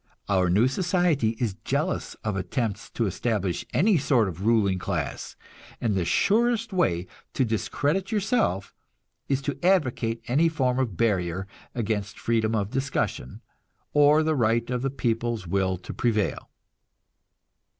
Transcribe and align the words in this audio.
Our 0.27 0.49
new 0.49 0.67
society 0.67 1.37
is 1.39 1.53
jealous 1.63 2.15
of 2.23 2.35
attempts 2.35 2.89
to 2.89 3.05
establish 3.05 3.67
any 3.71 3.99
sort 3.99 4.27
of 4.27 4.43
ruling 4.47 4.79
class, 4.79 5.35
and 5.79 5.93
the 5.93 6.05
surest 6.05 6.73
way 6.73 7.05
to 7.35 7.45
discredit 7.45 8.11
yourself 8.11 8.73
is 9.29 9.43
to 9.43 9.63
advocate 9.63 10.23
any 10.27 10.49
form 10.49 10.79
of 10.79 10.97
barrier 10.97 11.45
against 11.75 12.17
freedom 12.17 12.55
of 12.55 12.71
discussion, 12.71 13.41
or 13.93 14.23
the 14.23 14.33
right 14.35 14.67
of 14.71 14.81
the 14.81 14.89
people's 14.89 15.45
will 15.45 15.77
to 15.77 15.93
prevail. 15.93 16.49